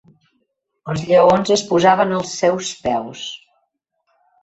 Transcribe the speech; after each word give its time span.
Els 0.93 1.03
lleons 1.09 1.53
es 1.57 1.65
posaven 1.73 2.17
als 2.19 2.35
seus 2.43 2.75
peus. 2.89 3.25